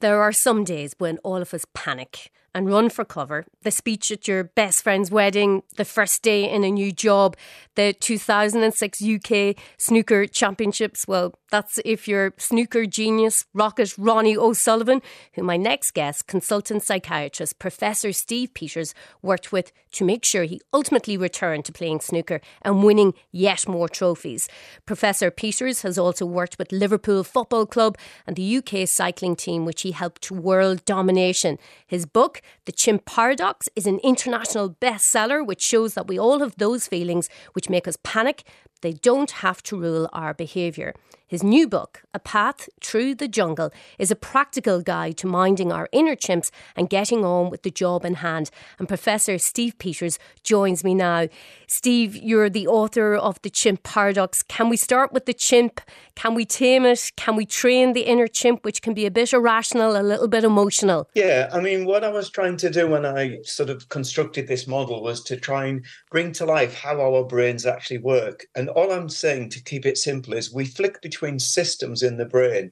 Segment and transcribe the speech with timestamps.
[0.00, 3.46] There are some days when all of us panic and run for cover.
[3.62, 7.36] The speech at your best friend's wedding, the first day in a new job,
[7.76, 11.06] the 2006 UK Snooker Championships.
[11.06, 15.02] Well, that's if you're snooker genius, rocket Ronnie O'Sullivan,
[15.34, 20.60] who my next guest, consultant psychiatrist Professor Steve Peters, worked with to make sure he
[20.74, 24.48] ultimately returned to playing snooker and winning yet more trophies.
[24.84, 27.96] Professor Peters has also worked with Liverpool Football Club
[28.26, 31.56] and the UK cycling team, which he helped to world domination.
[31.86, 36.56] His book, The Chimp Paradox, is an international bestseller, which shows that we all have
[36.56, 38.44] those feelings which make us panic.
[38.80, 40.94] They don't have to rule our behaviour.
[41.26, 45.86] His new book, A Path Through the Jungle, is a practical guide to minding our
[45.92, 48.50] inner chimps and getting on with the job in hand.
[48.78, 51.28] And Professor Steve Peters joins me now.
[51.66, 54.42] Steve, you're the author of The Chimp Paradox.
[54.42, 55.82] Can we start with the chimp?
[56.14, 57.12] Can we tame it?
[57.16, 60.44] Can we train the inner chimp, which can be a bit irrational, a little bit
[60.44, 61.10] emotional?
[61.12, 64.66] Yeah, I mean, what I was trying to do when I sort of constructed this
[64.66, 68.46] model was to try and bring to life how our brains actually work.
[68.56, 72.16] And all I'm saying to keep it simple is we flick between between systems in
[72.16, 72.70] the brain.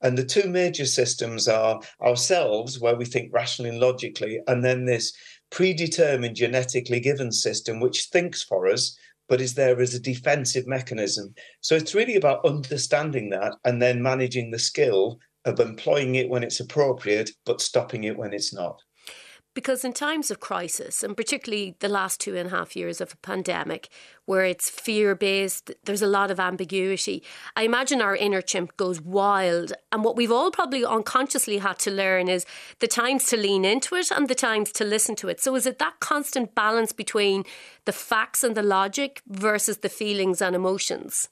[0.00, 4.84] And the two major systems are ourselves, where we think rationally and logically, and then
[4.84, 5.12] this
[5.50, 8.96] predetermined genetically given system, which thinks for us,
[9.28, 11.34] but is there as a defensive mechanism.
[11.60, 16.44] So it's really about understanding that and then managing the skill of employing it when
[16.44, 18.80] it's appropriate, but stopping it when it's not.
[19.58, 23.12] Because in times of crisis, and particularly the last two and a half years of
[23.12, 23.88] a pandemic,
[24.24, 27.24] where it's fear based, there's a lot of ambiguity.
[27.56, 29.72] I imagine our inner chimp goes wild.
[29.90, 32.46] And what we've all probably unconsciously had to learn is
[32.78, 35.40] the times to lean into it and the times to listen to it.
[35.40, 37.42] So is it that constant balance between
[37.84, 41.30] the facts and the logic versus the feelings and emotions?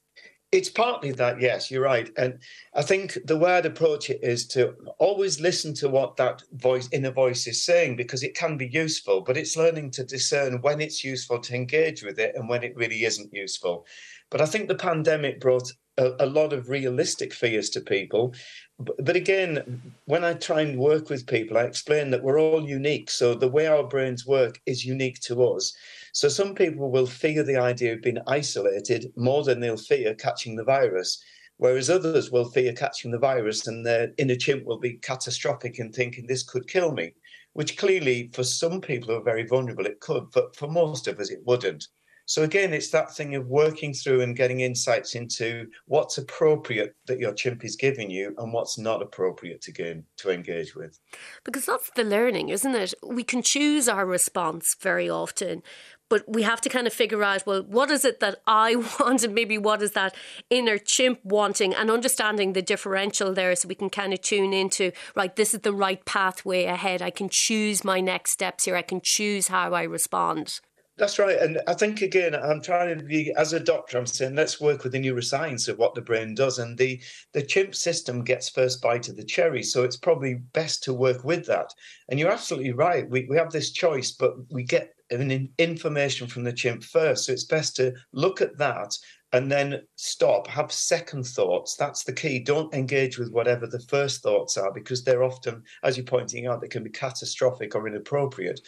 [0.52, 2.08] It's partly that, yes, you're right.
[2.16, 2.39] And
[2.72, 6.89] I think the way I'd approach it is to always listen to what that voice,
[6.92, 10.80] inner voice is saying, because it can be useful, but it's learning to discern when
[10.80, 13.86] it's useful to engage with it and when it really isn't useful.
[14.30, 18.35] But I think the pandemic brought a, a lot of realistic fears to people.
[18.79, 22.68] But, but again, when I try and work with people, I explain that we're all
[22.68, 23.11] unique.
[23.11, 25.74] So the way our brains work is unique to us.
[26.17, 30.57] So some people will fear the idea of being isolated more than they'll fear catching
[30.57, 31.23] the virus,
[31.59, 35.93] whereas others will fear catching the virus and their inner chimp will be catastrophic in
[35.93, 37.13] thinking this could kill me,
[37.53, 41.21] which clearly for some people who are very vulnerable, it could, but for most of
[41.21, 41.87] us, it wouldn't.
[42.29, 47.21] So again, it's that thing of working through and getting insights into what's appropriate that
[47.21, 50.98] your chimp is giving you and what's not appropriate to gain to engage with.
[51.45, 52.95] Because that's the learning, isn't it?
[53.07, 55.63] We can choose our response very often,
[56.08, 59.22] but we have to kind of figure out well what is it that i want
[59.22, 60.14] and maybe what is that
[60.50, 64.92] inner chimp wanting and understanding the differential there so we can kind of tune into
[65.14, 68.83] right this is the right pathway ahead i can choose my next steps here i
[68.83, 70.61] can choose how i respond
[70.98, 71.39] that's right.
[71.39, 74.83] And I think, again, I'm trying to be, as a doctor, I'm saying let's work
[74.83, 76.58] with the neuroscience of what the brain does.
[76.58, 77.02] And the,
[77.33, 79.62] the chimp system gets first bite of the cherry.
[79.62, 81.74] So it's probably best to work with that.
[82.08, 83.08] And you're absolutely right.
[83.08, 87.27] We, we have this choice, but we get information from the chimp first.
[87.27, 88.96] So it's best to look at that
[89.33, 91.77] and then stop, have second thoughts.
[91.77, 92.39] That's the key.
[92.39, 96.61] Don't engage with whatever the first thoughts are because they're often, as you're pointing out,
[96.61, 98.61] they can be catastrophic or inappropriate.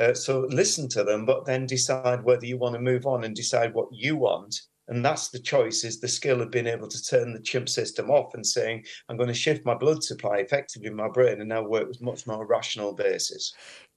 [0.00, 3.34] Uh, so listen to them, but then decide whether you want to move on and
[3.34, 4.60] decide what you want.
[4.88, 8.10] And that's the choice is the skill of being able to turn the chimp system
[8.10, 11.48] off and saying, I'm going to shift my blood supply effectively in my brain and
[11.48, 13.54] now work with much more rational basis.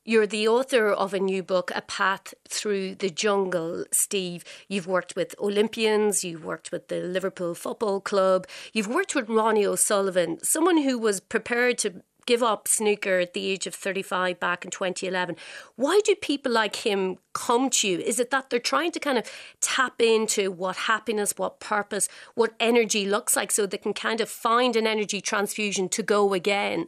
[0.09, 4.45] You're the author of a new book, A Path Through the Jungle, Steve.
[4.69, 9.66] You've worked with Olympians, you've worked with the Liverpool Football Club, you've worked with Ronnie
[9.66, 14.63] O'Sullivan, someone who was prepared to give up snooker at the age of 35 back
[14.63, 15.35] in 2011.
[15.75, 18.00] Why do people like him come to you?
[18.00, 19.29] Is it that they're trying to kind of
[19.59, 24.29] tap into what happiness, what purpose, what energy looks like so they can kind of
[24.29, 26.85] find an energy transfusion to go again?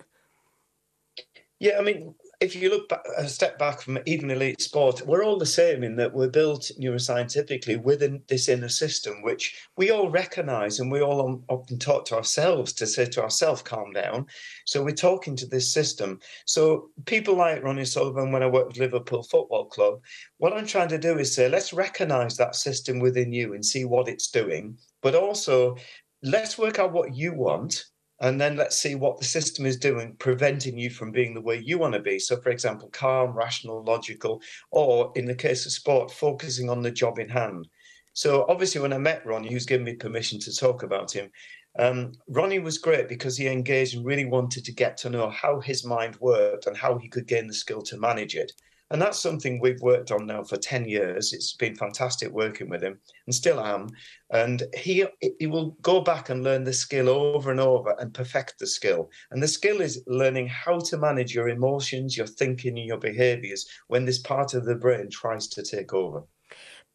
[1.60, 5.24] Yeah, I mean, if you look back, a step back from even elite sport, we're
[5.24, 10.10] all the same in that we're built neuroscientifically within this inner system, which we all
[10.10, 14.26] recognize and we all often talk to ourselves to say to ourselves, calm down.
[14.66, 16.20] So we're talking to this system.
[16.46, 20.00] So people like Ronnie Sullivan, when I work with Liverpool Football Club,
[20.38, 23.84] what I'm trying to do is say, let's recognize that system within you and see
[23.84, 25.76] what it's doing, but also
[26.24, 27.84] let's work out what you want
[28.22, 31.58] and then let's see what the system is doing, preventing you from being the way
[31.58, 32.20] you want to be.
[32.20, 36.92] So, for example, calm, rational, logical, or in the case of sport, focusing on the
[36.92, 37.68] job in hand.
[38.14, 41.30] So, obviously, when I met ronnie was giving me permission to talk about him.
[41.78, 45.60] Um, Ronnie was great because he engaged and really wanted to get to know how
[45.60, 48.52] his mind worked and how he could gain the skill to manage it.
[48.92, 51.32] And that's something we've worked on now for 10 years.
[51.34, 53.90] It's been fantastic working with him and still am.
[54.32, 55.06] And he,
[55.40, 59.10] he will go back and learn the skill over and over and perfect the skill.
[59.32, 63.68] And the skill is learning how to manage your emotions, your thinking, and your behaviors
[63.88, 66.24] when this part of the brain tries to take over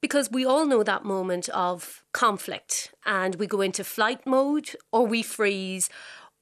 [0.00, 5.06] because we all know that moment of conflict and we go into flight mode or
[5.06, 5.88] we freeze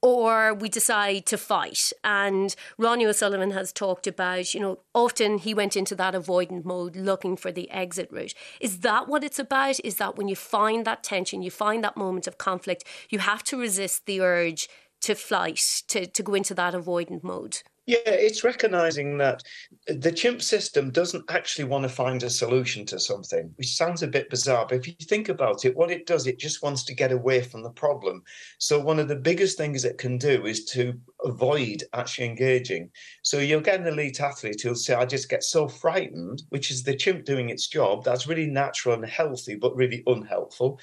[0.03, 1.93] or we decide to fight.
[2.03, 6.97] And Ronnie O'Sullivan has talked about, you know, often he went into that avoidant mode
[6.97, 8.35] looking for the exit route.
[8.61, 9.79] Is that what it's about?
[9.85, 13.45] Is that when you find that tension, you find that moment of conflict, you have
[13.45, 14.69] to resist the urge
[15.03, 17.59] to flight, to, to go into that avoidant mode?
[17.87, 19.43] Yeah, it's recognizing that
[19.89, 24.07] the chimp system doesn't actually want to find a solution to something, which sounds a
[24.07, 24.67] bit bizarre.
[24.69, 27.41] But if you think about it, what it does, it just wants to get away
[27.43, 28.23] from the problem.
[28.59, 30.95] So, one of the biggest things it can do is to
[31.25, 32.89] avoid actually engaging.
[33.25, 36.85] So, you'll get an elite athlete who'll say, I just get so frightened, which is
[36.85, 38.05] the chimp doing its job.
[38.05, 40.79] That's really natural and healthy, but really unhelpful.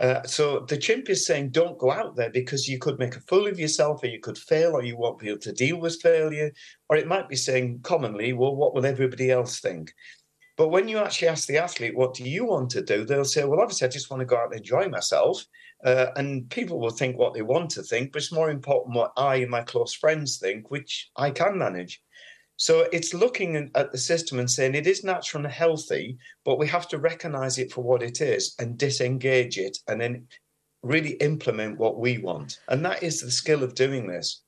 [0.00, 3.20] Uh, so the chimp is saying, don't go out there because you could make a
[3.20, 6.00] fool of yourself, or you could fail, or you won't be able to deal with
[6.00, 6.50] failure.
[6.88, 9.92] Or it might be saying commonly, well, what will everybody else think?
[10.56, 13.04] But when you actually ask the athlete, what do you want to do?
[13.04, 15.44] They'll say, well, obviously, I just want to go out and enjoy myself.
[15.84, 19.12] Uh, and people will think what they want to think, but it's more important what
[19.16, 22.02] I and my close friends think, which I can manage.
[22.60, 26.68] So it's looking at the system and saying it is natural and healthy, but we
[26.68, 30.26] have to recognize it for what it is and disengage it and then
[30.82, 32.58] really implement what we want.
[32.68, 34.42] And that is the skill of doing this.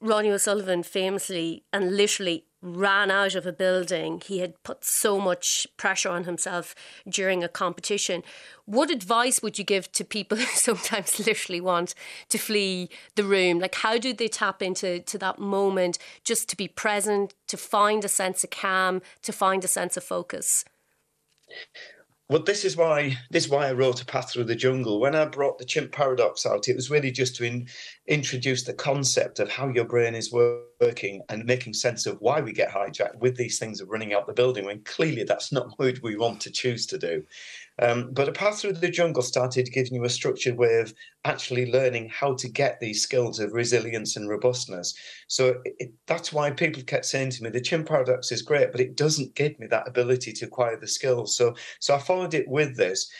[0.00, 4.22] Ronnie O'Sullivan famously and literally ran out of a building.
[4.24, 6.74] He had put so much pressure on himself
[7.06, 8.22] during a competition.
[8.64, 11.94] What advice would you give to people who sometimes literally want
[12.30, 13.58] to flee the room?
[13.58, 18.04] Like, how do they tap into to that moment just to be present, to find
[18.04, 20.64] a sense of calm, to find a sense of focus?
[22.30, 24.98] Well, this is why this is why I wrote a path through the jungle.
[24.98, 27.68] When I brought the chimp paradox out, it was really just to in,
[28.06, 32.54] introduce the concept of how your brain is working and making sense of why we
[32.54, 36.02] get hijacked with these things of running out the building when clearly that's not what
[36.02, 37.22] we want to choose to do.
[37.82, 40.94] Um, but a path through the jungle started giving you a structured way of
[41.24, 44.94] actually learning how to get these skills of resilience and robustness.
[45.26, 48.80] So it, that's why people kept saying to me, the chimp paradox is great, but
[48.80, 51.36] it doesn't give me that ability to acquire the skills.
[51.36, 53.10] So so I followed it with this.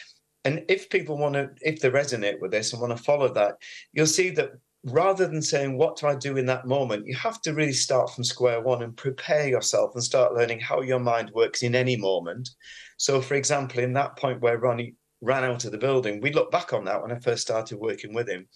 [0.44, 3.56] And if people want to, if they resonate with this and want to follow that,
[3.92, 4.52] you'll see that
[4.84, 7.06] rather than saying, What do I do in that moment?
[7.06, 10.82] you have to really start from square one and prepare yourself and start learning how
[10.82, 12.50] your mind works in any moment.
[12.96, 16.50] So, for example, in that point where Ronnie ran out of the building, we look
[16.50, 18.46] back on that when I first started working with him.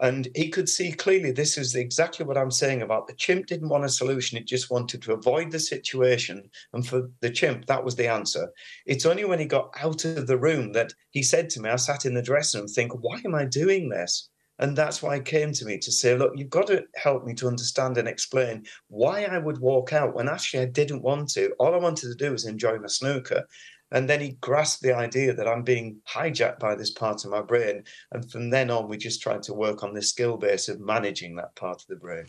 [0.00, 3.68] And he could see clearly this is exactly what I'm saying about the chimp didn't
[3.68, 4.36] want a solution.
[4.36, 6.50] It just wanted to avoid the situation.
[6.72, 8.48] And for the chimp, that was the answer.
[8.86, 11.76] It's only when he got out of the room that he said to me, I
[11.76, 14.28] sat in the dressing room think, why am I doing this?
[14.58, 17.34] And that's why he came to me to say, look, you've got to help me
[17.34, 21.52] to understand and explain why I would walk out when actually I didn't want to.
[21.58, 23.46] All I wanted to do was enjoy my snooker.
[23.92, 27.42] And then he grasped the idea that I'm being hijacked by this part of my
[27.42, 27.84] brain.
[28.10, 31.36] And from then on, we just tried to work on this skill base of managing
[31.36, 32.26] that part of the brain.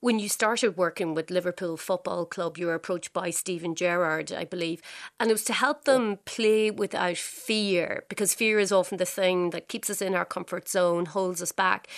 [0.00, 4.44] When you started working with Liverpool Football Club, you were approached by Steven Gerrard, I
[4.44, 4.80] believe,
[5.18, 9.50] and it was to help them play without fear because fear is often the thing
[9.50, 11.88] that keeps us in our comfort zone, holds us back.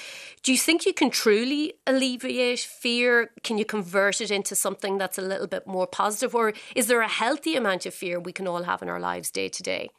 [0.42, 3.32] Do you think you can truly alleviate fear?
[3.42, 7.02] Can you convert it into something that's a little bit more positive, or is there
[7.02, 9.90] a healthy amount of fear we can all have in our lives day to day?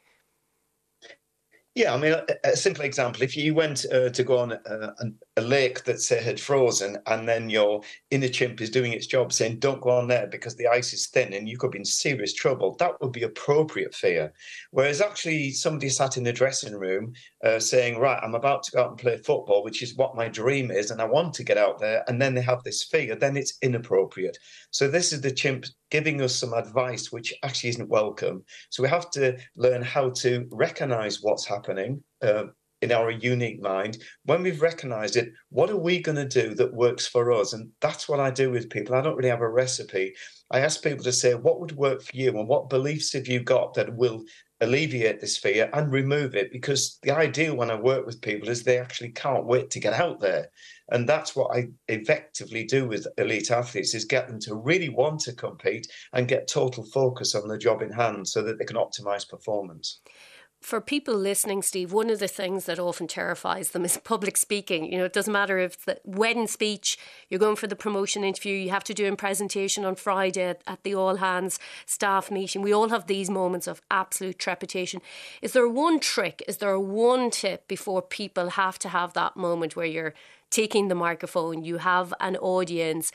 [1.74, 4.92] Yeah, I mean, a, simple example: if you went uh, to go on a,
[5.36, 9.32] a, lake that say had frozen, and then your inner chimp is doing its job,
[9.32, 11.84] saying "Don't go on there because the ice is thin and you could be in
[11.84, 14.32] serious trouble," that would be appropriate fear.
[14.70, 18.82] Whereas actually, somebody sat in the dressing room uh, saying, "Right, I'm about to go
[18.82, 21.58] out and play football, which is what my dream is, and I want to get
[21.58, 24.38] out there," and then they have this fear, then it's inappropriate.
[24.70, 28.44] So this is the chimp giving us some advice which actually isn't welcome.
[28.70, 32.44] So we have to learn how to recognize what's happening uh,
[32.82, 33.98] in our unique mind.
[34.24, 37.52] When we've recognized it, what are we going to do that works for us?
[37.52, 38.94] And that's what I do with people.
[38.94, 40.14] I don't really have a recipe.
[40.50, 43.40] I ask people to say, what would work for you and what beliefs have you
[43.40, 44.24] got that will
[44.60, 46.52] alleviate this fear and remove it?
[46.52, 49.94] Because the ideal when I work with people is they actually can't wait to get
[49.94, 50.48] out there.
[50.90, 55.20] And that's what I effectively do with elite athletes is get them to really want
[55.20, 58.76] to compete and get total focus on the job in hand so that they can
[58.76, 60.00] optimize performance.
[60.62, 64.90] For people listening, Steve, one of the things that often terrifies them is public speaking.
[64.90, 66.96] You know, it doesn't matter if the wedding speech,
[67.28, 70.62] you're going for the promotion interview, you have to do a presentation on Friday at,
[70.66, 72.62] at the all hands staff meeting.
[72.62, 75.00] We all have these moments of absolute trepidation.
[75.42, 76.42] Is there one trick?
[76.48, 80.14] Is there one tip before people have to have that moment where you're
[80.50, 83.10] taking the microphone, you have an audience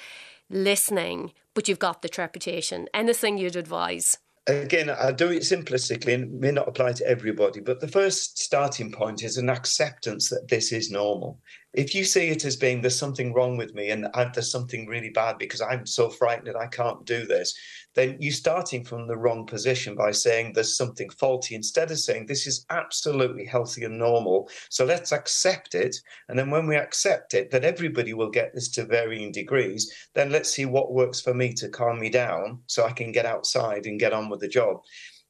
[0.50, 2.88] listening, but you've got the trepidation?
[2.94, 4.18] Anything you'd advise?
[4.48, 8.92] Again, I do it simplistically and may not apply to everybody, but the first starting
[8.92, 11.40] point is an acceptance that this is normal
[11.74, 14.88] if you see it as being there's something wrong with me and I, there's something
[14.88, 17.54] really bad because I'm so frightened that I can't do this,
[17.94, 22.26] then you're starting from the wrong position by saying there's something faulty instead of saying
[22.26, 24.50] this is absolutely healthy and normal.
[24.70, 25.96] So let's accept it.
[26.30, 30.32] And then when we accept it, that everybody will get this to varying degrees, then
[30.32, 33.88] let's see what works for me to calm me down so I can get outside
[33.88, 34.78] and get on with the job.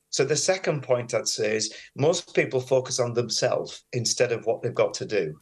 [0.09, 4.61] So the second point I'd say is most people focus on themselves instead of what
[4.61, 5.39] they've got to do.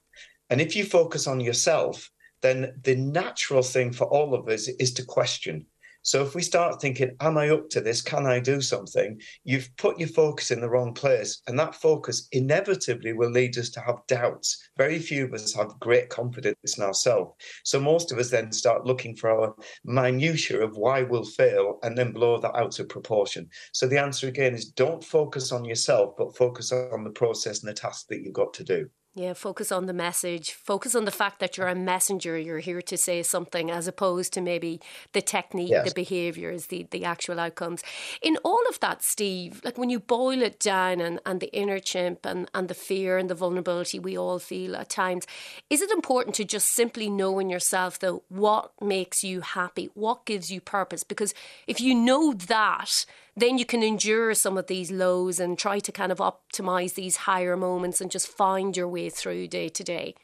[0.50, 2.12] And if you focus on yourself,
[2.42, 5.66] then the natural thing for all of us is to question.
[6.06, 8.00] So if we start thinking, Am I up to this?
[8.00, 9.20] Can I do something?
[9.44, 11.42] You've put your focus in the wrong place.
[11.48, 14.70] And that focus inevitably will lead us to have doubts.
[14.78, 17.34] Very few of us have great confidence in ourselves.
[17.64, 21.98] So most of us then start looking for our minutiae of why we'll fail and
[21.98, 23.50] then blow that out of proportion.
[23.74, 27.70] So the answer again is don't focus on yourself, but focus on the process and
[27.70, 28.88] the task that you've got to do.
[29.18, 30.52] Yeah, focus on the message.
[30.52, 32.38] Focus on the fact that you're a messenger.
[32.38, 34.82] You're here to say something, as opposed to maybe
[35.14, 35.88] the technique, yes.
[35.88, 37.82] the behaviours, the the actual outcomes.
[38.22, 41.80] In all of that, Steve, like when you boil it down, and, and the inner
[41.80, 45.26] chimp, and and the fear and the vulnerability we all feel at times,
[45.70, 50.26] is it important to just simply know in yourself though what makes you happy, what
[50.26, 51.06] gives you purpose?
[51.06, 51.34] Because
[51.68, 53.06] if you know that,
[53.36, 57.18] then you can endure some of these lows and try to kind of optimize these
[57.18, 60.16] higher moments and just find your way through day to day.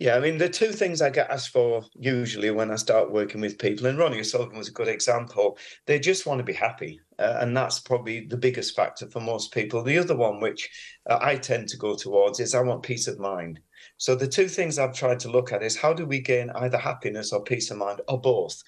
[0.00, 3.40] Yeah, I mean, the two things I get asked for usually when I start working
[3.40, 7.00] with people, and Ronnie O'Sullivan was a good example, they just want to be happy.
[7.18, 9.82] Uh, and that's probably the biggest factor for most people.
[9.82, 10.68] The other one, which
[11.08, 13.60] uh, I tend to go towards, is I want peace of mind.
[13.96, 16.78] So the two things I've tried to look at is how do we gain either
[16.78, 18.60] happiness or peace of mind or both?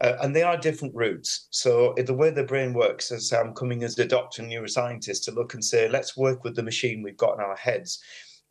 [0.00, 1.46] Uh, and they are different routes.
[1.50, 5.32] So the way the brain works, as I'm coming as a doctor and neuroscientist to
[5.32, 8.02] look and say, let's work with the machine we've got in our heads.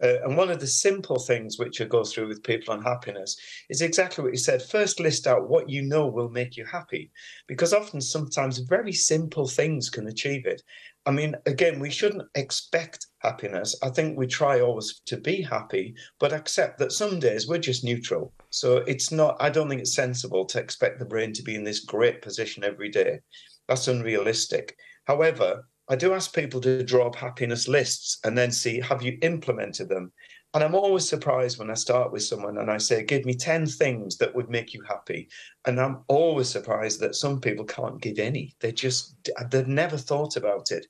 [0.03, 3.37] Uh, and one of the simple things which I go through with people on happiness
[3.69, 4.61] is exactly what you said.
[4.61, 7.11] First, list out what you know will make you happy,
[7.47, 10.61] because often, sometimes, very simple things can achieve it.
[11.05, 13.75] I mean, again, we shouldn't expect happiness.
[13.83, 17.83] I think we try always to be happy, but accept that some days we're just
[17.83, 18.33] neutral.
[18.51, 21.63] So it's not, I don't think it's sensible to expect the brain to be in
[21.65, 23.19] this great position every day.
[23.67, 24.77] That's unrealistic.
[25.05, 29.17] However, I do ask people to draw up happiness lists and then see have you
[29.21, 30.13] implemented them?
[30.53, 33.65] And I'm always surprised when I start with someone and I say, Give me 10
[33.65, 35.29] things that would make you happy.
[35.65, 38.55] And I'm always surprised that some people can't give any.
[38.59, 39.15] They just,
[39.49, 40.85] they've never thought about it.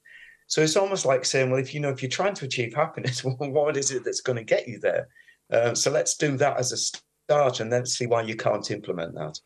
[0.47, 3.23] So it's almost like saying, Well, if you know, if you're trying to achieve happiness,
[3.23, 5.07] well, what is it that's going to get you there?
[5.51, 9.13] Uh, so let's do that as a start and then see why you can't implement
[9.15, 9.39] that.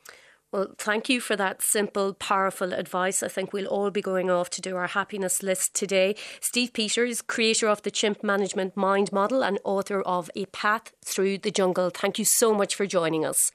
[0.49, 3.21] Well, thank you for that simple, powerful advice.
[3.21, 6.15] I think we'll all be going off to do our happiness list today.
[6.39, 11.39] Steve Peters, creator of the Chimp Management Mind Model and author of A Path Through
[11.39, 11.89] the Jungle.
[11.89, 13.51] Thank you so much for joining us.